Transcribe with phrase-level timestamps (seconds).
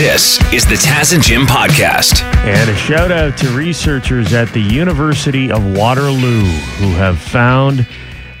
[0.00, 2.22] This is the Taz and Jim podcast.
[2.22, 7.86] And a shout out to researchers at the University of Waterloo who have found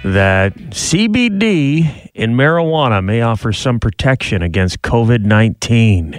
[0.02, 6.18] that CBD in marijuana may offer some protection against COVID 19.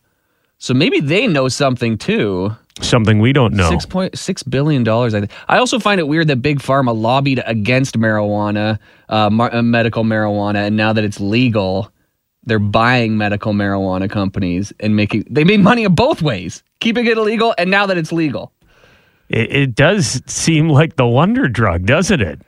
[0.58, 2.56] So maybe they know something too.
[2.82, 3.70] Something we don't know.
[3.70, 5.14] Six point six billion dollars.
[5.14, 5.32] I think.
[5.48, 10.04] I also find it weird that big pharma lobbied against marijuana, uh, mar- uh, medical
[10.04, 11.90] marijuana, and now that it's legal,
[12.44, 15.24] they're buying medical marijuana companies and making.
[15.30, 18.52] They made money in both ways, keeping it illegal, and now that it's legal,
[19.30, 22.42] It, it does seem like the wonder drug, doesn't it?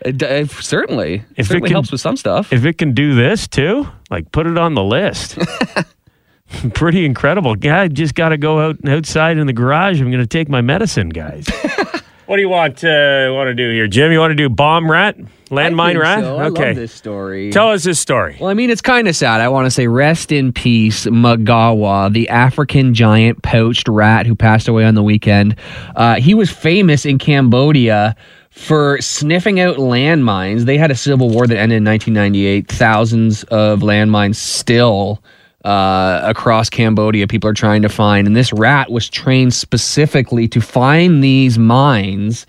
[0.00, 2.52] it, it certainly If it certainly can- helps with some stuff.
[2.54, 5.36] If it can do this too, like put it on the list.
[6.74, 7.56] Pretty incredible.
[7.58, 10.00] Yeah, I just got to go out outside in the garage.
[10.00, 11.46] I'm going to take my medicine, guys.
[12.26, 14.12] what do you want uh, want to do here, Jim?
[14.12, 15.16] You want to do bomb rat,
[15.46, 16.20] landmine rat?
[16.20, 16.36] so.
[16.36, 16.66] I okay.
[16.68, 17.50] love this story.
[17.50, 18.36] Tell us this story.
[18.38, 19.40] Well, I mean, it's kind of sad.
[19.40, 24.68] I want to say rest in peace, Magawa, the African giant pouched rat who passed
[24.68, 25.56] away on the weekend.
[25.96, 28.14] Uh, he was famous in Cambodia
[28.50, 30.66] for sniffing out landmines.
[30.66, 32.68] They had a civil war that ended in 1998.
[32.68, 35.22] Thousands of landmines still
[35.64, 38.26] uh, across Cambodia people are trying to find.
[38.26, 42.46] And this rat was trained specifically to find these mines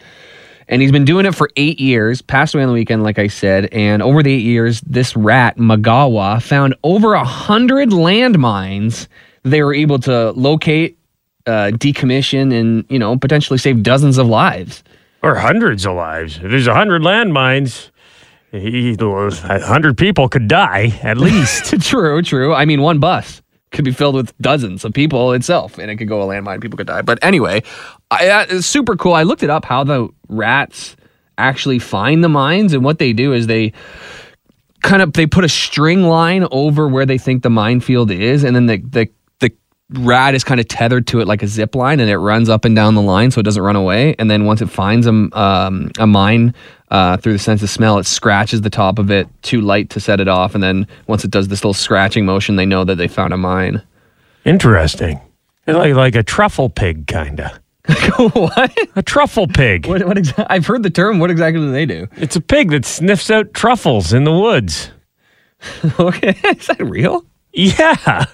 [0.67, 2.21] and he's been doing it for eight years.
[2.21, 3.65] Passed away on the weekend, like I said.
[3.71, 9.07] And over the eight years, this rat Magawa found over a hundred landmines.
[9.43, 10.97] They were able to locate,
[11.45, 14.83] uh, decommission, and you know potentially save dozens of lives.
[15.21, 16.37] Or hundreds of lives.
[16.37, 17.89] If there's a hundred landmines,
[18.61, 21.79] he, a hundred people could die at least.
[21.81, 22.53] true, true.
[22.53, 26.07] I mean, one bus could be filled with dozens of people itself, and it could
[26.07, 26.61] go a landmine.
[26.61, 27.01] People could die.
[27.01, 27.63] But anyway,
[28.09, 29.13] I, uh, it's super cool.
[29.13, 30.95] I looked it up how the rats
[31.38, 33.73] actually find the mines, and what they do is they
[34.81, 38.55] kind of they put a string line over where they think the minefield is, and
[38.55, 39.25] then the the the
[39.90, 42.66] rat is kind of tethered to it like a zip line, and it runs up
[42.66, 44.16] and down the line so it doesn't run away.
[44.18, 46.53] And then once it finds a um, a mine
[46.90, 50.00] uh, through the sense of smell, it scratches the top of it too light to
[50.00, 52.95] set it off, and then once it does this little scratching motion, they know that
[52.95, 53.81] they found a mine.
[54.44, 55.19] Interesting.
[55.68, 57.59] Like like a truffle pig, kinda.
[58.18, 58.75] what?
[58.95, 59.85] A truffle pig.
[59.85, 60.06] What?
[60.06, 60.18] What?
[60.18, 61.19] Exa- I've heard the term.
[61.19, 62.07] What exactly do they do?
[62.18, 64.91] It's a pig that sniffs out truffles in the woods.
[66.00, 67.25] okay, is that real?
[67.57, 68.25] Yeah.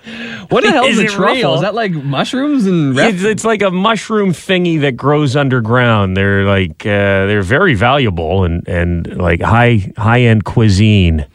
[0.50, 1.36] What the hell is Is a truffle?
[1.36, 1.54] real?
[1.56, 2.96] Is that like mushrooms and?
[2.98, 6.18] Rep- It's, it's like a mushroom thingy that grows underground.
[6.18, 11.26] They're like uh, they're very valuable and, and like high high end cuisine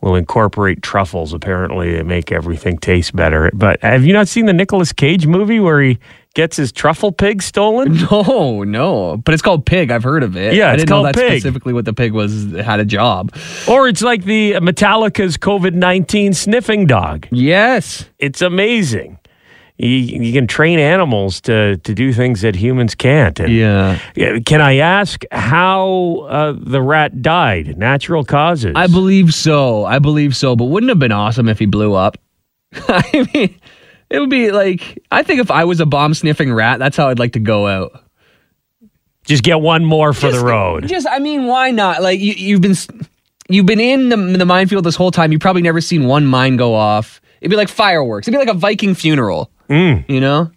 [0.00, 1.32] will incorporate truffles.
[1.32, 3.48] Apparently, they make everything taste better.
[3.54, 5.98] But have you not seen the Nicolas Cage movie where he
[6.34, 7.96] gets his truffle pig stolen?
[8.10, 9.90] No, no, but it's called pig.
[9.90, 10.54] I've heard of it.
[10.54, 11.40] Yeah, I it's didn't called know that's pig.
[11.40, 13.34] specifically what the pig was had a job.
[13.68, 17.26] Or it's like the Metallica's COVID nineteen sniffing dog.
[17.30, 19.18] Yes, It's amazing.
[19.82, 23.40] You, you can train animals to, to do things that humans can't.
[23.40, 23.98] And yeah.
[24.14, 27.78] Yeah, Can I ask how uh, the rat died?
[27.78, 28.74] Natural causes.
[28.76, 29.86] I believe so.
[29.86, 30.54] I believe so.
[30.54, 32.18] But wouldn't it have been awesome if he blew up?
[32.74, 33.58] I mean,
[34.10, 37.08] it would be like I think if I was a bomb sniffing rat, that's how
[37.08, 38.04] I'd like to go out.
[39.24, 40.88] Just get one more for the road.
[40.88, 42.02] Just, I mean, why not?
[42.02, 42.88] Like you, you've been, s-
[43.48, 45.30] you've been in the, the minefield this whole time.
[45.30, 47.20] You've probably never seen one mine go off.
[47.40, 48.26] It'd be like fireworks.
[48.26, 49.50] It'd be like a Viking funeral.
[49.68, 50.08] Mm.
[50.08, 50.50] You know?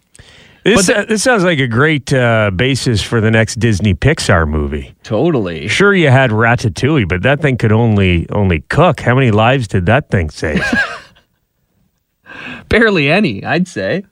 [0.64, 4.94] This, uh, this sounds like a great uh, basis for the next Disney Pixar movie.
[5.02, 5.68] Totally.
[5.68, 8.98] Sure, you had Ratatouille, but that thing could only only cook.
[9.00, 10.64] How many lives did that thing save?
[12.68, 14.04] Barely any, I'd say.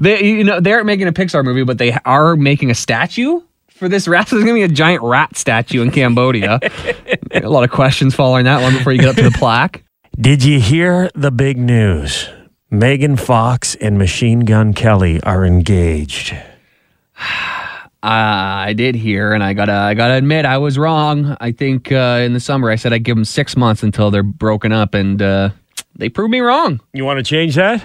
[0.00, 3.40] They, you know, they aren't making a Pixar movie, but they are making a statue
[3.68, 4.26] for this rat.
[4.30, 6.60] There's gonna be a giant rat statue in Cambodia.
[7.32, 9.82] a lot of questions following that one before you get up to the plaque.
[10.20, 12.28] Did you hear the big news?
[12.70, 16.36] Megan Fox and Machine Gun Kelly are engaged.
[18.02, 21.36] Uh, I did hear, and I gotta, I gotta admit, I was wrong.
[21.38, 24.22] I think uh, in the summer I said I'd give them six months until they're
[24.22, 25.50] broken up, and uh,
[25.96, 26.80] they proved me wrong.
[26.92, 27.84] You want to change that?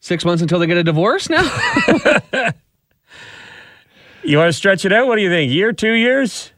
[0.00, 1.42] Six months until they get a divorce now.
[4.22, 5.06] You want to stretch it out?
[5.06, 5.50] What do you think?
[5.50, 6.52] Year, two years?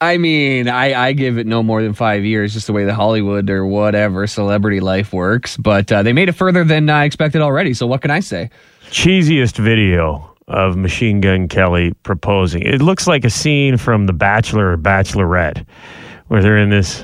[0.00, 2.94] I mean, I, I give it no more than five years, just the way the
[2.94, 5.56] Hollywood or whatever celebrity life works.
[5.56, 7.72] But uh, they made it further than I expected already.
[7.72, 8.50] So what can I say?
[8.90, 12.62] Cheesiest video of Machine Gun Kelly proposing.
[12.62, 15.66] It looks like a scene from The Bachelor or Bachelorette,
[16.28, 17.02] where they're in this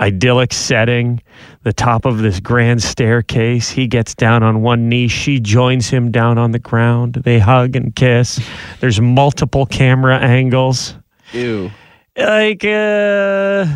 [0.00, 1.20] idyllic setting,
[1.62, 3.68] the top of this grand staircase.
[3.70, 5.08] He gets down on one knee.
[5.08, 7.14] She joins him down on the ground.
[7.14, 8.40] They hug and kiss.
[8.80, 10.94] There's multiple camera angles.
[11.32, 11.70] Ew.
[12.16, 13.66] Like, uh,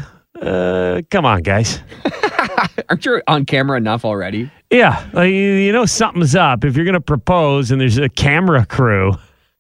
[0.41, 1.81] uh, come on, guys.
[2.89, 4.51] Aren't you on camera enough already?
[4.71, 8.09] Yeah, like, you you know something's up if you're going to propose and there's a
[8.09, 9.13] camera crew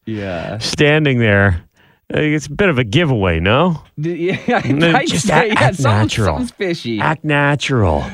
[0.06, 0.58] Yeah.
[0.58, 1.62] standing there.
[2.14, 3.82] Uh, It's a bit of a giveaway, no?
[3.96, 6.26] yeah, I'd just say, act- yeah, act something- natural.
[6.38, 7.00] Something's fishy.
[7.00, 8.04] Act natural.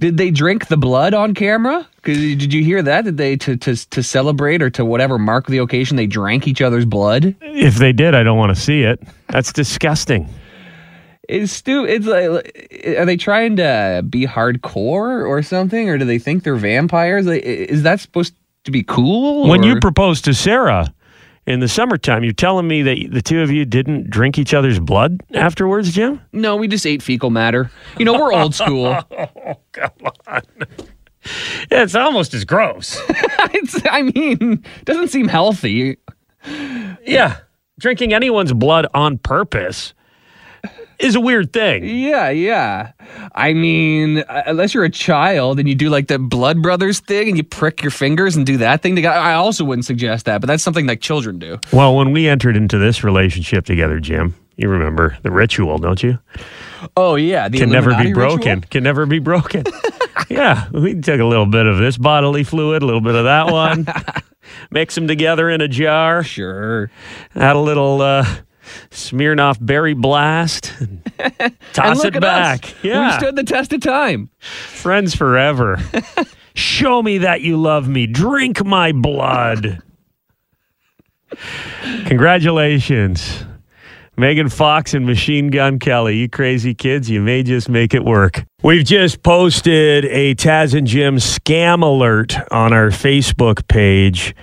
[0.00, 1.86] Did they drink the blood on camera?
[2.02, 3.04] did you hear that?
[3.04, 6.60] Did they to, to to celebrate or to whatever mark the occasion they drank each
[6.60, 7.34] other's blood?
[7.40, 9.00] If they did, I don't want to see it.
[9.28, 10.28] That's disgusting.
[11.28, 11.84] It's stu.
[11.84, 16.56] It's like, are they trying to be hardcore or something, or do they think they're
[16.56, 17.24] vampires?
[17.26, 18.34] Like, is that supposed
[18.64, 19.48] to be cool?
[19.48, 20.92] When you or- proposed to Sarah
[21.46, 24.78] in the summertime, you're telling me that the two of you didn't drink each other's
[24.80, 26.20] blood afterwards, Jim?
[26.32, 27.70] no, we just ate fecal matter.
[27.98, 28.86] You know, we're old school.
[29.10, 29.90] Oh, come
[30.26, 30.42] on.
[31.70, 33.00] Yeah, it's almost as gross.
[33.08, 35.96] it's, I mean, doesn't seem healthy.
[37.06, 37.38] yeah.
[37.78, 39.94] Drinking anyone's blood on purpose
[40.98, 41.84] is a weird thing.
[41.84, 42.92] Yeah, yeah.
[43.34, 47.28] I mean, uh, unless you're a child and you do like the Blood Brothers thing
[47.28, 50.40] and you prick your fingers and do that thing together, I also wouldn't suggest that,
[50.40, 51.58] but that's something like children do.
[51.72, 56.18] Well, when we entered into this relationship together, Jim, you remember the ritual, don't you?
[56.96, 58.60] Oh yeah, the Can never be broken.
[58.60, 58.68] ritual?
[58.70, 59.64] Can never be broken.
[60.28, 63.50] yeah, we took a little bit of this bodily fluid, a little bit of that
[63.50, 63.86] one,
[64.70, 66.90] mix them together in a jar, Sure.
[67.34, 68.24] add a little uh,
[68.90, 70.72] Smirnoff Berry Blast,
[71.72, 72.64] toss it back.
[72.64, 72.74] us.
[72.82, 74.30] Yeah, We stood the test of time.
[74.38, 75.78] friends forever.
[76.54, 78.06] Show me that you love me.
[78.06, 79.82] Drink my blood.
[82.06, 83.44] Congratulations.
[84.16, 86.16] Megan Fox and Machine Gun Kelly.
[86.18, 88.44] You crazy kids, you may just make it work.
[88.62, 94.36] We've just posted a Taz and Jim scam alert on our Facebook page.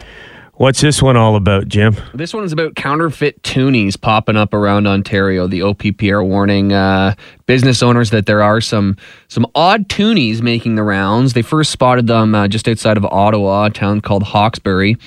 [0.61, 1.97] What's this one all about, Jim?
[2.13, 5.47] This one is about counterfeit toonies popping up around Ontario.
[5.47, 7.15] The OPP are warning uh,
[7.47, 8.95] business owners that there are some
[9.27, 11.33] some odd toonies making the rounds.
[11.33, 14.97] They first spotted them uh, just outside of Ottawa, a town called Hawkesbury.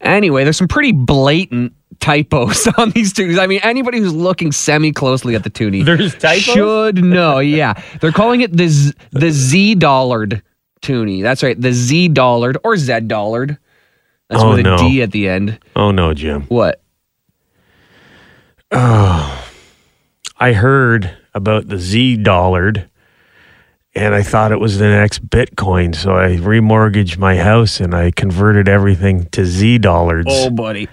[0.00, 3.40] Anyway, there's some pretty blatant typos on these toonies.
[3.40, 6.44] I mean, anybody who's looking semi closely at the toonie There's typos?
[6.44, 7.40] should know.
[7.40, 10.40] Yeah, they're calling it the Z, the Z dollared
[10.82, 11.20] toonie.
[11.20, 13.58] That's right, the Z dollared or Z dollared.
[14.28, 15.02] That's Oh, with a D no.
[15.02, 15.58] at the end.
[15.74, 16.42] Oh no, Jim.
[16.42, 16.80] What?
[18.70, 19.48] Oh,
[20.38, 22.88] I heard about the Z dollared
[23.94, 25.94] and I thought it was the next Bitcoin.
[25.94, 30.26] So I remortgaged my house and I converted everything to Z dollars.
[30.28, 30.88] Oh, buddy.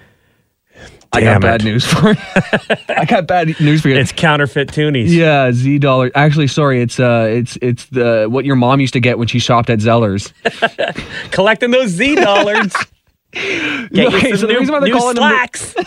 [1.13, 2.15] I Damn got bad news for you.
[2.89, 3.95] I got bad news for you.
[3.95, 5.09] It's counterfeit toonies.
[5.09, 6.11] yeah, Z dollar.
[6.13, 9.39] Actually, sorry, it's uh, it's it's the what your mom used to get when she
[9.39, 10.33] shopped at Zellers.
[11.31, 12.73] Collecting those Z dollars.
[13.35, 15.75] Get Okay, you so the new, reason why they're new calling them- slacks.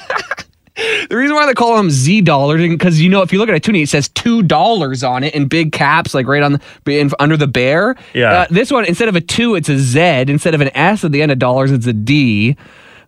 [1.10, 3.54] The reason why they call them Z dollars because you know if you look at
[3.56, 7.00] a toonie, it says two dollars on it in big caps, like right on the
[7.00, 7.96] in, under the bear.
[8.14, 8.42] Yeah.
[8.42, 9.98] Uh, this one instead of a two, it's a Z.
[10.28, 12.56] Instead of an S at the end of dollars, it's a D.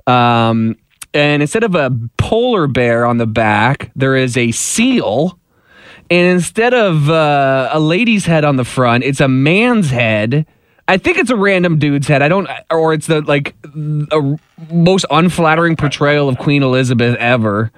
[0.09, 0.79] Um,
[1.15, 5.39] and instead of a polar bear on the back, there is a seal.
[6.11, 10.45] And instead of uh, a lady's head on the front, it's a man's head.
[10.89, 12.23] I think it's a random dude's head.
[12.23, 14.39] I don't, or it's the like a
[14.73, 17.71] most unflattering portrayal of Queen Elizabeth ever.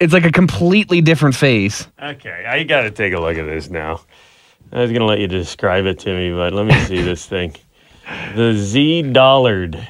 [0.00, 1.86] It's like a completely different face.
[2.02, 4.00] Okay, I got to take a look at this now.
[4.72, 7.26] I was going to let you describe it to me, but let me see this
[7.26, 7.54] thing.
[8.34, 9.86] The Z Dollard.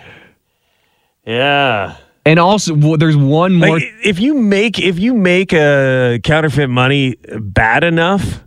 [1.25, 1.97] Yeah.
[2.27, 3.79] And also, w- there's one more.
[3.79, 8.43] Like, if you make if you make a counterfeit money bad enough,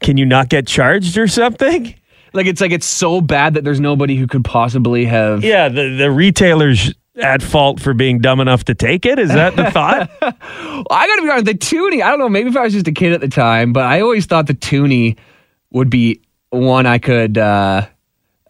[0.00, 1.94] can you not get charged or something?
[2.34, 5.44] Like it's like it's so bad that there's nobody who could possibly have.
[5.44, 9.18] Yeah, the the retailers at fault for being dumb enough to take it.
[9.18, 10.10] Is that the thought?
[10.20, 12.02] I gotta be honest, the toonie.
[12.02, 12.28] I don't know.
[12.28, 14.54] Maybe if I was just a kid at the time, but I always thought the
[14.54, 15.16] toonie
[15.70, 17.86] would be one I could uh,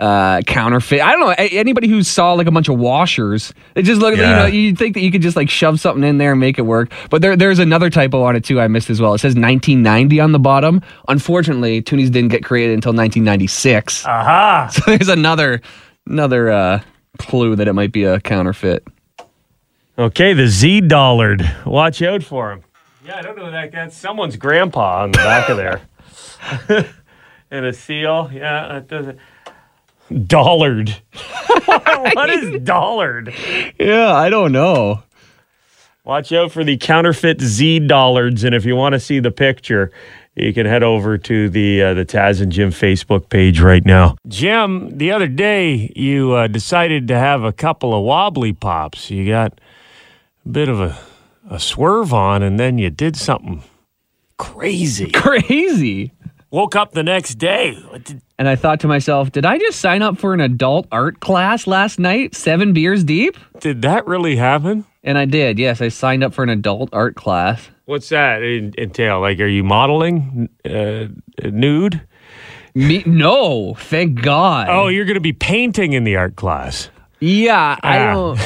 [0.00, 1.00] uh, counterfeit.
[1.00, 1.34] I don't know.
[1.38, 4.14] Anybody who saw like a bunch of washers, it just look.
[4.14, 6.40] At you know, you think that you could just like shove something in there and
[6.40, 6.92] make it work.
[7.10, 8.60] But there, there's another typo on it too.
[8.60, 9.14] I missed as well.
[9.14, 10.82] It says 1990 on the bottom.
[11.08, 14.06] Unfortunately, toonies didn't get created until 1996.
[14.06, 14.70] Aha!
[14.72, 15.60] So there's another
[16.06, 16.80] another uh,
[17.18, 18.84] clue that it might be a counterfeit.
[19.96, 21.48] Okay, the Z Dollard.
[21.64, 22.64] Watch out for him.
[23.06, 23.70] Yeah, I don't know that.
[23.70, 25.82] That's someone's grandpa on the back of there.
[27.50, 28.30] and a seal.
[28.32, 29.18] Yeah, that doesn't.
[30.26, 30.90] Dollard.
[31.64, 33.34] what is Dollard?
[33.78, 35.02] Yeah, I don't know.
[36.04, 39.90] Watch out for the counterfeit Z Dollards, and if you want to see the picture,
[40.34, 44.16] you can head over to the uh, the Taz and Jim Facebook page right now.
[44.28, 49.10] Jim, the other day you uh, decided to have a couple of wobbly pops.
[49.10, 49.58] You got
[50.44, 50.98] a bit of a,
[51.48, 53.62] a swerve on, and then you did something
[54.36, 55.10] crazy.
[55.14, 56.12] Crazy.
[56.50, 57.76] Woke up the next day.
[57.88, 60.88] What did- And I thought to myself, did I just sign up for an adult
[60.90, 63.36] art class last night, seven beers deep?
[63.60, 64.84] Did that really happen?
[65.04, 65.58] And I did.
[65.58, 67.68] Yes, I signed up for an adult art class.
[67.84, 69.20] What's that entail?
[69.20, 71.06] Like, are you modeling uh,
[71.44, 72.00] nude?
[72.74, 74.66] Me, no, thank God.
[74.68, 76.90] Oh, you're going to be painting in the art class.
[77.20, 77.76] yeah.
[77.82, 78.12] I Ah.
[78.14, 78.40] don't.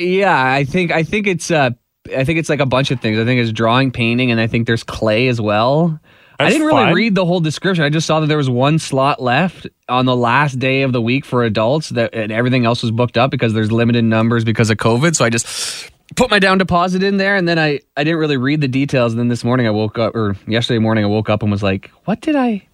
[0.00, 1.70] Yeah, I think I think it's uh,
[2.16, 3.18] I think it's like a bunch of things.
[3.18, 6.00] I think it's drawing, painting, and I think there's clay as well.
[6.46, 7.84] I didn't really read the whole description.
[7.84, 11.00] I just saw that there was one slot left on the last day of the
[11.00, 14.70] week for adults that and everything else was booked up because there's limited numbers because
[14.70, 15.14] of COVID.
[15.16, 18.36] So I just put my down deposit in there and then I I didn't really
[18.36, 21.28] read the details and then this morning I woke up or yesterday morning I woke
[21.28, 22.66] up and was like, "What did I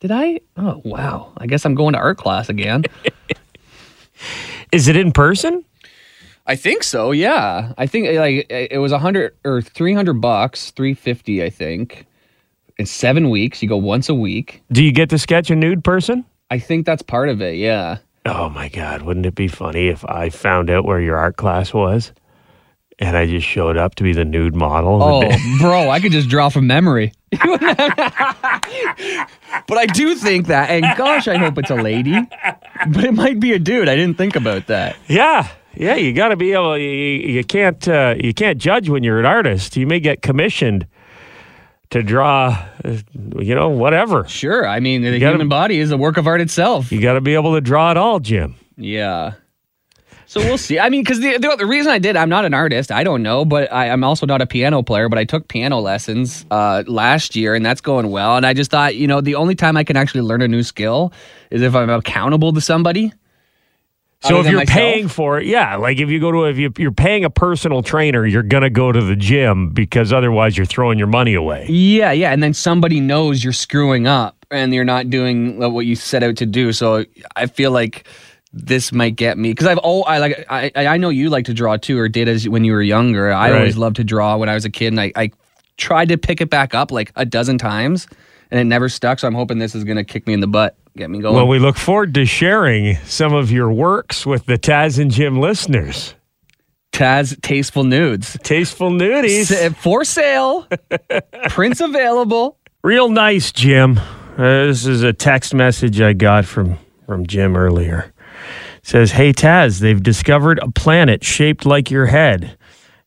[0.00, 0.40] did I?
[0.56, 1.32] Oh, wow.
[1.36, 2.84] I guess I'm going to art class again."
[4.72, 5.64] Is it in person?
[6.46, 7.12] I think so.
[7.12, 11.50] Yeah, I think like it was a hundred or three hundred bucks, three fifty, I
[11.50, 12.06] think.
[12.80, 14.62] In seven weeks, you go once a week.
[14.72, 16.24] Do you get to sketch a nude person?
[16.50, 17.56] I think that's part of it.
[17.56, 17.98] Yeah.
[18.24, 21.74] Oh my God, wouldn't it be funny if I found out where your art class
[21.74, 22.14] was
[22.98, 25.02] and I just showed up to be the nude model?
[25.02, 27.12] Oh, bro, I could just draw from memory.
[27.30, 27.42] but
[29.76, 32.18] I do think that, and gosh, I hope it's a lady.
[32.88, 33.90] But it might be a dude.
[33.90, 34.96] I didn't think about that.
[35.06, 35.48] yeah.
[35.74, 36.76] Yeah, you got to be able.
[36.76, 37.86] You, you can't.
[37.86, 39.76] Uh, you can't judge when you're an artist.
[39.76, 40.84] You may get commissioned
[41.90, 42.66] to draw.
[42.84, 44.26] You know, whatever.
[44.28, 44.66] Sure.
[44.66, 46.90] I mean, the gotta- human body is a work of art itself.
[46.90, 48.54] You got to be able to draw it all, Jim.
[48.76, 49.34] Yeah.
[50.26, 50.78] So we'll see.
[50.78, 52.92] I mean, because the, the the reason I did, I'm not an artist.
[52.92, 55.08] I don't know, but I, I'm also not a piano player.
[55.08, 58.36] But I took piano lessons uh, last year, and that's going well.
[58.36, 60.62] And I just thought, you know, the only time I can actually learn a new
[60.62, 61.12] skill
[61.50, 63.12] is if I'm accountable to somebody.
[64.22, 64.76] So if you're myself?
[64.76, 67.82] paying for it, yeah, like if you go to if you, you're paying a personal
[67.82, 71.66] trainer, you're gonna go to the gym because otherwise you're throwing your money away.
[71.70, 75.96] Yeah, yeah, and then somebody knows you're screwing up and you're not doing what you
[75.96, 76.72] set out to do.
[76.74, 78.06] So I feel like
[78.52, 81.54] this might get me because I've oh I like I I know you like to
[81.54, 83.32] draw too or did as when you were younger.
[83.32, 83.56] I Right.
[83.58, 85.30] always loved to draw when I was a kid, and I I
[85.78, 88.06] tried to pick it back up like a dozen times,
[88.50, 89.18] and it never stuck.
[89.18, 91.34] So I'm hoping this is gonna kick me in the butt, get me going.
[91.34, 95.40] Well, we look forward to sharing some of your works with the Taz and Jim
[95.40, 96.14] listeners.
[96.92, 99.50] Taz tasteful nudes Tasteful nudies.
[99.52, 100.66] S- for sale,
[101.50, 102.58] prints available.
[102.82, 103.98] Real nice, Jim.
[104.36, 108.12] Uh, this is a text message I got from from Jim earlier.
[108.78, 112.56] It says, "Hey Taz, they've discovered a planet shaped like your head."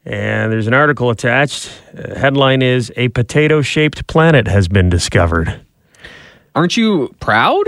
[0.05, 1.71] And there's an article attached.
[1.97, 5.61] Uh, headline is A potato shaped planet has been discovered.
[6.55, 7.65] Aren't you proud?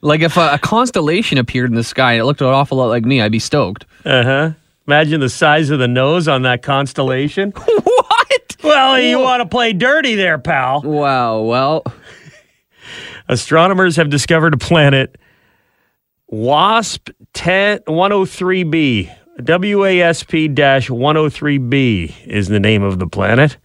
[0.00, 2.86] Like if a, a constellation appeared in the sky and it looked an awful lot
[2.88, 3.86] like me, I'd be stoked.
[4.04, 4.50] Uh huh.
[4.86, 7.50] Imagine the size of the nose on that constellation.
[7.56, 8.56] what?
[8.62, 10.82] Well, you want to play dirty there, pal.
[10.82, 11.40] Wow.
[11.40, 11.84] Well,
[13.28, 15.16] Astronomers have discovered a planet,
[16.28, 19.10] WASP 10 103b.
[19.38, 23.56] WASP 103b is the name of the planet.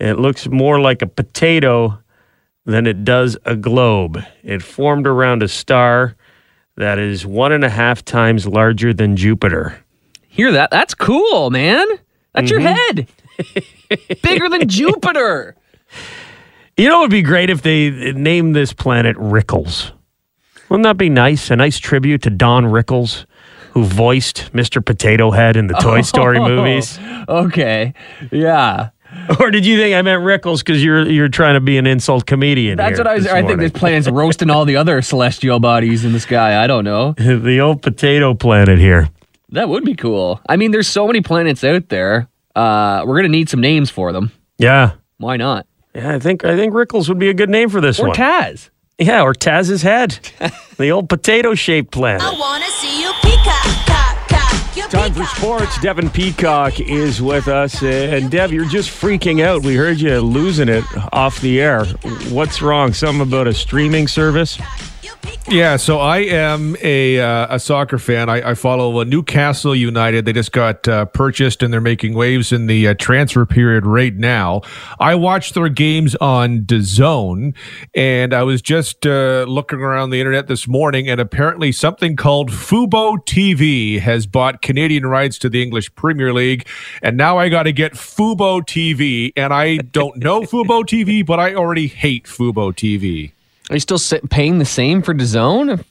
[0.00, 1.98] It looks more like a potato
[2.64, 4.18] than it does a globe.
[4.42, 6.16] It formed around a star
[6.76, 9.84] that is one and a half times larger than Jupiter.
[10.28, 10.72] hear that?
[10.72, 11.86] That's cool, man.
[12.32, 12.96] That's your mm-hmm.
[12.96, 14.18] head.
[14.22, 15.54] Bigger than Jupiter.
[16.76, 19.92] You know, it would be great if they named this planet Rickles.
[20.68, 21.52] Wouldn't that be nice?
[21.52, 23.26] A nice tribute to Don Rickles,
[23.74, 24.82] who voiced Mr.
[24.84, 26.98] Potato Head in the Toy Story movies.
[27.28, 27.92] Okay.
[28.32, 28.90] Yeah.
[29.38, 32.26] Or did you think I meant Rickles because you're you're trying to be an insult
[32.26, 32.76] comedian?
[32.76, 33.24] That's here what I was.
[33.24, 36.62] this I think this planet's roasting all the other celestial bodies in the sky.
[36.62, 37.12] I don't know.
[37.18, 39.08] the old potato planet here.
[39.50, 40.40] That would be cool.
[40.48, 42.28] I mean, there's so many planets out there.
[42.56, 44.32] Uh, we're gonna need some names for them.
[44.58, 44.92] Yeah.
[45.18, 45.66] Why not?
[45.94, 48.10] Yeah, I think I think Rickles would be a good name for this Or one.
[48.10, 48.70] Or Taz.
[48.98, 50.18] yeah, or Taz's head.
[50.76, 52.22] the old potato shaped planet.
[52.22, 53.12] I wanna see you
[54.94, 55.76] Time for sports.
[55.80, 57.82] Devin Peacock is with us.
[57.82, 59.64] And Dev, you're just freaking out.
[59.64, 61.84] We heard you losing it off the air.
[62.30, 62.92] What's wrong?
[62.92, 64.56] Something about a streaming service?
[65.46, 68.30] Yeah, so I am a uh, a soccer fan.
[68.30, 70.24] I, I follow uh, Newcastle United.
[70.24, 74.14] They just got uh, purchased and they're making waves in the uh, transfer period right
[74.14, 74.62] now.
[74.98, 77.54] I watch their games on DAZN,
[77.94, 82.50] and I was just uh, looking around the internet this morning, and apparently something called
[82.50, 86.66] Fubo TV has bought Canadian rights to the English Premier League,
[87.02, 91.38] and now I got to get Fubo TV, and I don't know Fubo TV, but
[91.38, 93.33] I already hate Fubo TV.
[93.70, 95.84] Are you still paying the same for DAZN?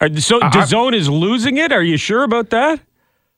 [0.00, 1.72] Are, so DAZN is losing it?
[1.72, 2.80] Are you sure about that?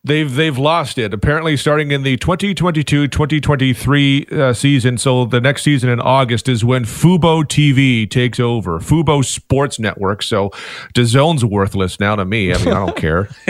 [0.05, 1.15] They've they've lost it.
[1.15, 6.85] Apparently, starting in the 2022-2023 uh, season, so the next season in August is when
[6.85, 8.81] Fubo TV takes over.
[8.81, 10.25] Fubo Sports Network.
[10.25, 10.51] So
[10.93, 12.53] DAZN's worthless now to me.
[12.53, 13.29] I mean, I don't care.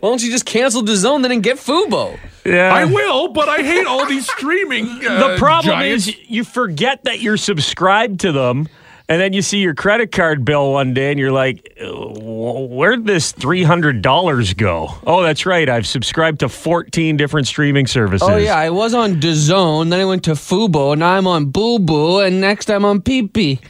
[0.00, 2.18] don't you just cancel DAZN then and get Fubo?
[2.44, 2.74] Yeah.
[2.74, 4.88] I will, but I hate all these streaming.
[5.06, 6.08] Uh, the problem giants.
[6.08, 8.66] is you forget that you're subscribed to them.
[9.08, 13.32] And then you see your credit card bill one day and you're like, where'd this
[13.32, 14.88] $300 go?
[15.06, 15.68] Oh, that's right.
[15.68, 18.28] I've subscribed to 14 different streaming services.
[18.28, 21.78] Oh yeah, I was on DAZN, then I went to Fubo, now I'm on Boo
[21.78, 23.60] Boo, and next I'm on Pee Pee.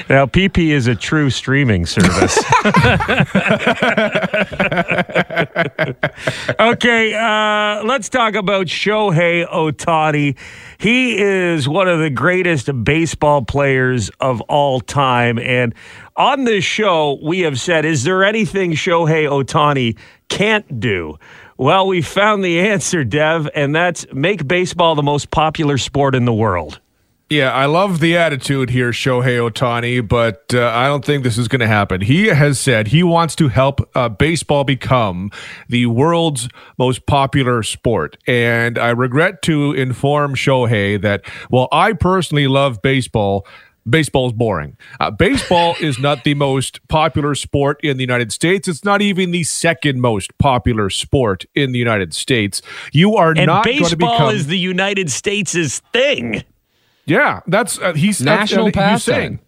[0.09, 2.37] Now, PP is a true streaming service.
[6.61, 10.37] okay, uh, let's talk about Shohei Ohtani.
[10.77, 15.39] He is one of the greatest baseball players of all time.
[15.39, 15.75] And
[16.17, 19.97] on this show, we have said, is there anything Shohei Ohtani
[20.29, 21.17] can't do?
[21.57, 26.27] Well, we found the answer, Dev, and that's make baseball the most popular sport in
[26.27, 26.81] the world.
[27.35, 31.49] Yeah, I love the attitude here, Shohei Ohtani, but uh, I don't think this is
[31.49, 32.01] going to happen.
[32.01, 35.33] He has said he wants to help uh, baseball become
[35.69, 38.17] the world's most popular sport.
[38.29, 43.45] And I regret to inform Shohei that while I personally love baseball,
[43.91, 44.77] baseball is boring.
[45.01, 48.69] Uh, baseball is not the most popular sport in the United States.
[48.69, 52.63] It's not even the second most popular sport in the United States.
[52.93, 54.37] You are And not going to baseball become.
[54.37, 56.45] is the United States' thing.
[57.07, 59.41] Yeah, that's uh, he's that's- National uh, he's pastime.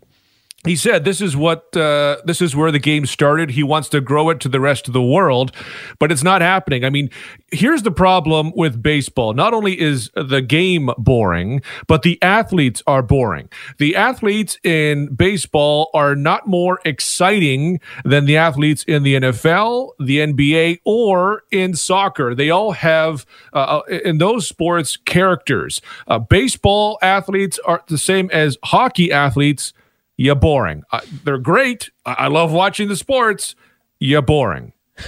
[0.67, 3.51] He said this is what uh, this is where the game started.
[3.51, 5.53] He wants to grow it to the rest of the world,
[6.01, 6.85] but it's not happening.
[6.85, 7.09] I mean,
[7.53, 9.33] here's the problem with baseball.
[9.33, 13.49] Not only is the game boring, but the athletes are boring.
[13.79, 20.19] The athletes in baseball are not more exciting than the athletes in the NFL, the
[20.19, 22.35] NBA, or in soccer.
[22.35, 25.81] They all have uh, in those sports characters.
[26.09, 29.73] Uh, baseball athletes are the same as hockey athletes
[30.17, 30.83] you're boring.
[30.93, 31.91] Uh, they're great.
[32.05, 33.55] I-, I love watching the sports.
[34.01, 34.73] You're boring.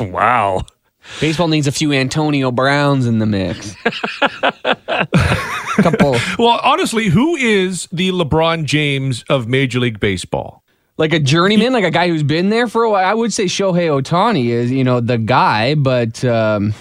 [0.00, 0.62] Wow.
[1.20, 3.74] Baseball needs a few Antonio Browns in the mix.
[5.82, 10.62] Couple Well, honestly, who is the LeBron James of Major League Baseball?
[10.98, 13.04] like a journeyman, like a guy who's been there for a while.
[13.04, 16.74] I would say Shohei Ohtani is, you know, the guy, but um,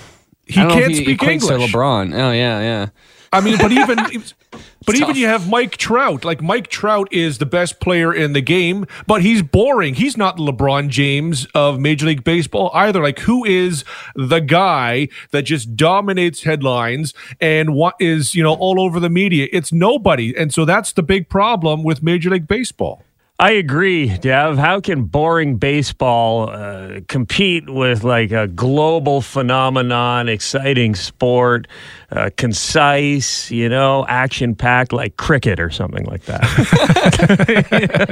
[0.46, 1.72] He I don't know can't if he speak equates to English.
[1.74, 2.13] LeBron.
[2.13, 2.88] Oh yeah, yeah.
[3.34, 3.98] I mean, but even
[4.86, 5.17] but even tough.
[5.17, 6.26] you have Mike Trout.
[6.26, 9.96] Like Mike Trout is the best player in the game, but he's boring.
[9.96, 13.02] He's not LeBron James of Major League Baseball either.
[13.02, 13.84] Like who is
[14.15, 19.48] the guy that just dominates headlines and what is, you know, all over the media?
[19.52, 20.36] It's nobody.
[20.36, 23.04] And so that's the big problem with Major League Baseball.
[23.41, 24.60] I agree, Dev.
[24.60, 31.67] How can boring baseball uh, compete with like a global phenomenon, exciting sport,
[32.12, 36.41] uh, concise, you know, action packed like cricket or something like that?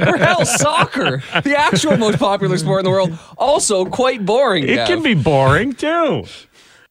[0.00, 4.64] Or hell, soccer, the actual most popular sport in the world, also quite boring.
[4.64, 4.88] it Gav.
[4.88, 6.24] can be boring too.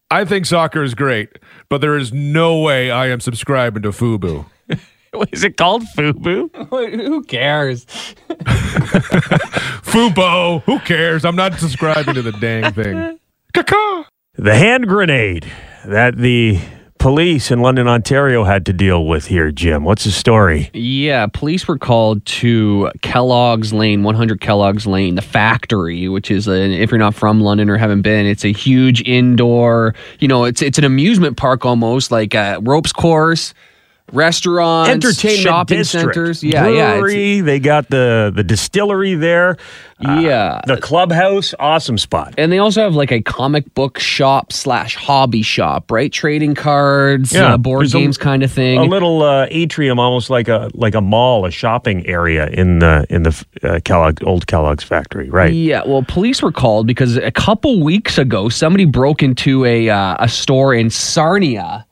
[0.10, 4.46] I think soccer is great, but there is no way I am subscribing to Fubu.
[5.32, 6.50] Is it called FUBU?
[7.08, 7.86] Who cares?
[9.90, 11.26] Fubo, who cares?
[11.26, 13.20] I'm not subscribing to the dang thing.
[13.54, 14.06] Caca.
[14.36, 15.52] The hand grenade
[15.86, 16.60] that the
[17.00, 19.84] police in London, Ontario had to deal with here, Jim.
[19.84, 20.70] What's the story?
[20.74, 26.72] Yeah, police were called to Kellogg's Lane, 100 Kellogg's Lane, the factory, which is, a,
[26.72, 30.62] if you're not from London or haven't been, it's a huge indoor, you know, it's
[30.62, 33.54] it's an amusement park almost, like a ropes course,
[34.14, 36.14] restaurants, Entertainment shopping district.
[36.16, 36.44] centers.
[36.44, 37.00] Yeah, yeah.
[37.00, 39.58] Brewery, they got the, the distillery there.
[40.04, 40.62] Uh, Yeah.
[40.66, 42.34] The clubhouse, awesome spot.
[42.38, 46.12] And they also have like a comic book shop slash hobby shop, right?
[46.12, 48.78] Trading cards, Yeah, uh, board there's a- games kind of thing.
[48.80, 53.06] A little uh, atrium, almost like a like a mall, a shopping area in the
[53.10, 55.52] in the uh, Kellogg old Kellogg's factory, right?
[55.52, 60.16] Yeah, well, police were called because a couple weeks ago, somebody broke into a uh,
[60.20, 61.86] a store in Sarnia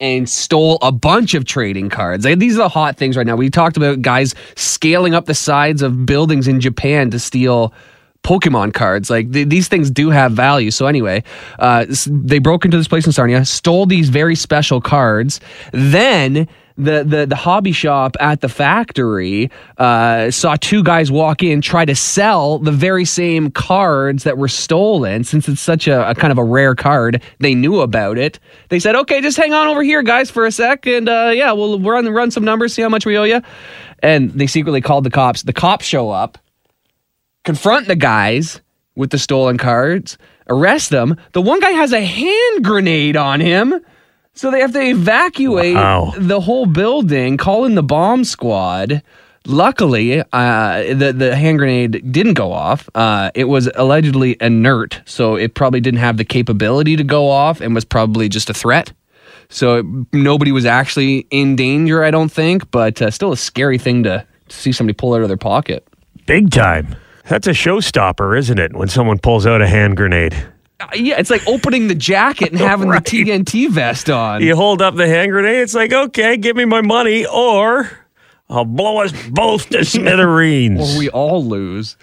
[0.00, 2.24] and stole a bunch of trading cards.
[2.24, 3.36] These are the hot things right now.
[3.36, 7.72] We talked about guys scaling up the sides of buildings in Japan to steal.
[8.22, 10.72] Pokemon cards, like th- these things do have value.
[10.72, 11.22] So anyway,
[11.60, 15.38] uh, they broke into this place in Sarnia, stole these very special cards.
[15.70, 21.60] Then the the the hobby shop at the factory uh, saw two guys walk in,
[21.60, 25.24] try to sell the very same cards that were stolen.
[25.24, 28.38] Since it's such a, a kind of a rare card, they knew about it.
[28.68, 31.52] They said, "Okay, just hang on over here, guys, for a sec, and uh, yeah,
[31.52, 33.40] we'll run run some numbers, see how much we owe you."
[34.00, 35.42] And they secretly called the cops.
[35.42, 36.38] The cops show up
[37.44, 38.60] confront the guys
[38.96, 41.16] with the stolen cards, arrest them.
[41.32, 43.80] The one guy has a hand grenade on him.
[44.36, 46.12] So they have to evacuate Wow.
[46.16, 49.02] the whole building, call in the bomb squad.
[49.46, 50.24] Luckily, uh,
[50.94, 52.88] the the hand grenade didn't go off.
[52.94, 57.60] Uh, it was allegedly inert, so it probably didn't have the capability to go off,
[57.60, 58.92] and was probably just a threat.
[59.48, 62.68] So it, nobody was actually in danger, I don't think.
[62.72, 65.86] But uh, still, a scary thing to, to see somebody pull out of their pocket.
[66.26, 66.96] Big time.
[67.28, 68.74] That's a showstopper, isn't it?
[68.74, 70.34] When someone pulls out a hand grenade.
[70.78, 73.04] Uh, yeah, it's like opening the jacket and having Right.
[73.04, 74.42] the TNT vest on.
[74.42, 77.90] You hold up the hand grenade, it's like, okay, give me my money, or
[78.50, 80.94] I'll blow us both to smithereens.
[80.96, 81.96] Or we all lose.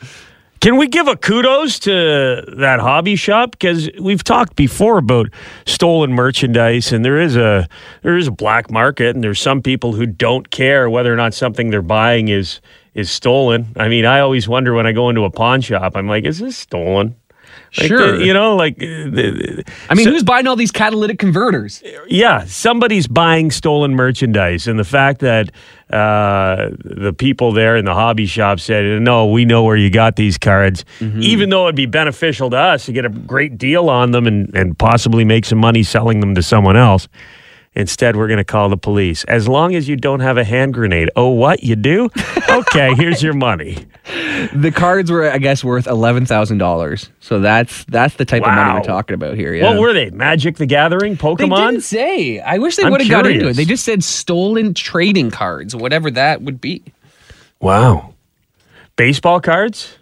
[0.60, 5.28] Can we give a kudos to that hobby shop because we've talked before about
[5.66, 7.68] stolen merchandise and there is a
[8.02, 11.34] there is a black market and there's some people who don't care whether or not
[11.34, 12.62] something they're buying is
[12.94, 13.68] is stolen.
[13.76, 16.40] I mean, I always wonder when I go into a pawn shop, I'm like, is
[16.40, 17.18] this stolen?
[17.78, 18.18] Like, Sure.
[18.18, 21.82] the- you know, like uh, the- I mean, so- who's buying all these catalytic converters?
[22.08, 25.50] yeah, somebody's buying stolen merchandise, and the fact that
[25.92, 30.16] uh, the people there in the hobby shop said, "No, we know where you got
[30.16, 30.86] these cards,"
[31.20, 34.50] even though it'd be beneficial to us to get a great deal on them and
[34.56, 37.08] and possibly make some money selling them to someone else.
[37.76, 39.24] Instead, we're going to call the police.
[39.26, 41.10] As long as you don't have a hand grenade.
[41.16, 42.10] Oh, what you do?
[42.50, 43.86] Okay, here's your money.
[44.54, 47.10] The cards were, I guess, worth eleven thousand dollars.
[47.20, 49.54] So that's that's the type of money we're talking about here.
[49.56, 49.72] Yeah.
[49.72, 50.10] What were they?
[50.12, 51.14] Magic the Gathering?
[51.14, 51.72] they Pokemon?
[51.72, 52.40] didn't say.
[52.40, 53.56] I wish they would have got into it.
[53.56, 56.84] They just said stolen trading cards, whatever that would be.
[57.60, 58.14] Wow.
[58.96, 59.98] Baseball cards?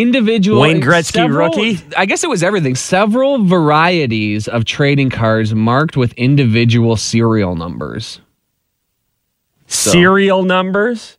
[0.00, 1.78] Individual Wayne Gretzky several- rookie?
[1.96, 2.74] I guess it was everything.
[2.74, 8.20] Several varieties of trading cards marked with individual serial numbers.
[9.68, 11.18] serial numbers.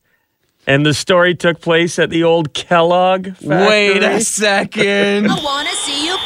[0.65, 3.47] And the story took place at the old Kellogg factory.
[3.67, 5.27] Wait a second.
[5.31, 6.17] I wanna see you your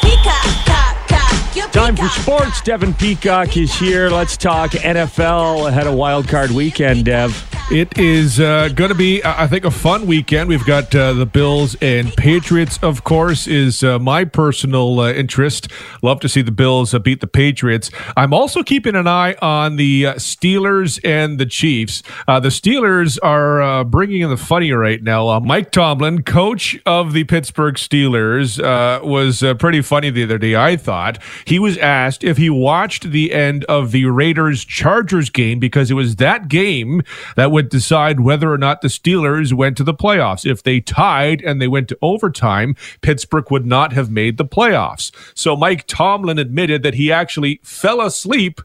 [1.72, 2.60] Time for sports.
[2.60, 4.10] Devin Peacock is here.
[4.10, 7.48] Let's talk NFL ahead of Wild Card Weekend, Dev.
[7.70, 10.46] It is uh, going to be, I think, a fun weekend.
[10.46, 15.68] We've got uh, the Bills and Patriots, of course, is uh, my personal uh, interest.
[16.02, 17.90] Love to see the Bills uh, beat the Patriots.
[18.14, 22.02] I'm also keeping an eye on the uh, Steelers and the Chiefs.
[22.26, 25.40] The Steelers are bringing in the funny right now.
[25.40, 28.60] Mike Tomlin, coach of the Pittsburgh Steelers,
[29.02, 31.22] was pretty funny the other day, I thought.
[31.46, 35.94] He was asked if he watched the end of the Raiders Chargers game because it
[35.94, 37.02] was that game
[37.36, 40.44] that would decide whether or not the Steelers went to the playoffs.
[40.44, 45.10] If they tied and they went to overtime, Pittsburgh would not have made the playoffs.
[45.34, 48.60] So Mike Tomlin admitted that he actually fell asleep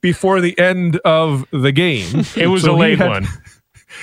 [0.00, 2.24] before the end of the game.
[2.36, 3.26] It was So a late had- one.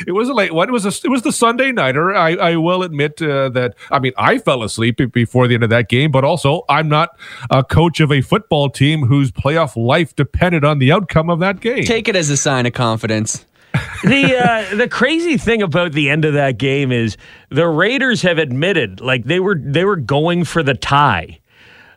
[0.07, 0.69] it was a late one.
[0.69, 2.15] It was a, it was the Sunday nighter.
[2.15, 3.75] I, I will admit uh, that.
[3.91, 7.17] I mean, I fell asleep before the end of that game, but also I'm not
[7.49, 11.59] a coach of a football team whose playoff life depended on the outcome of that
[11.59, 11.83] game.
[11.83, 13.45] Take it as a sign of confidence.
[14.03, 17.17] the uh, the crazy thing about the end of that game is
[17.49, 21.39] the Raiders have admitted like they were they were going for the tie,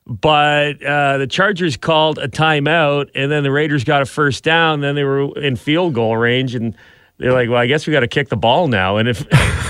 [0.07, 4.81] but uh, the Chargers called a timeout, and then the Raiders got a first down.
[4.81, 6.75] Then they were in field goal range, and
[7.19, 8.99] They're like, well, I guess we got to kick the ball now.
[8.99, 9.21] And if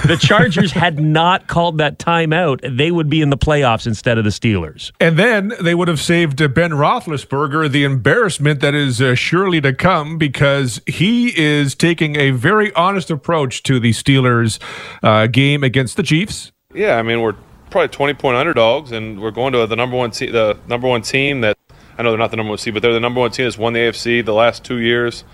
[0.07, 4.25] the Chargers had not called that timeout, they would be in the playoffs instead of
[4.25, 4.91] the Steelers.
[4.99, 9.61] And then they would have saved uh, Ben Roethlisberger the embarrassment that is uh, surely
[9.61, 14.59] to come because he is taking a very honest approach to the Steelers
[15.05, 16.51] uh, game against the Chiefs.
[16.75, 17.35] Yeah, I mean we're
[17.71, 21.03] probably twenty point underdogs, and we're going to the number one te- the number one
[21.03, 21.57] team that
[21.99, 23.57] I know they're not the number one seed, but they're the number one team that's
[23.57, 25.25] won the AFC the last two years,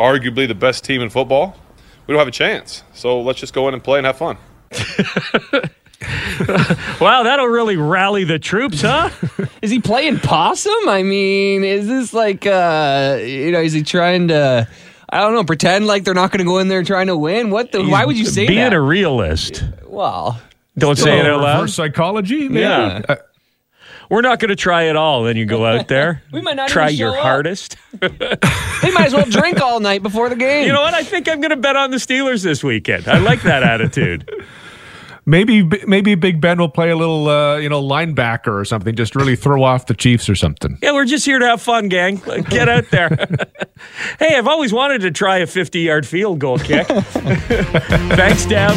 [0.00, 1.56] arguably the best team in football.
[2.06, 4.36] We don't have a chance, so let's just go in and play and have fun.
[7.00, 9.10] Wow, that'll really rally the troops, huh?
[9.62, 10.88] Is he playing possum?
[10.88, 14.66] I mean, is this like, uh, you know, is he trying to,
[15.10, 17.50] I don't know, pretend like they're not going to go in there trying to win?
[17.50, 18.70] What the, why would you say Being that?
[18.70, 19.64] Being a realist.
[19.86, 20.40] well,
[20.78, 21.56] Don't say it out loud.
[21.56, 22.60] Reverse psychology, maybe?
[22.60, 23.02] Yeah.
[23.08, 23.16] Uh,
[24.10, 25.22] We're not going to try it all.
[25.22, 26.22] Then you go out there.
[26.32, 27.22] We might not try even your up.
[27.22, 27.76] hardest.
[28.00, 28.08] they
[28.92, 30.66] might as well drink all night before the game.
[30.66, 30.94] You know what?
[30.94, 33.08] I think I'm going to bet on the Steelers this weekend.
[33.08, 34.28] I like that attitude.
[35.26, 39.14] maybe maybe Big Ben will play a little, uh, you know, linebacker or something, just
[39.14, 40.78] really throw off the Chiefs or something.
[40.82, 42.16] Yeah, we're just here to have fun, gang.
[42.48, 43.10] Get out there.
[44.18, 46.86] hey, I've always wanted to try a 50 yard field goal kick.
[46.86, 48.76] Thanks, Dev.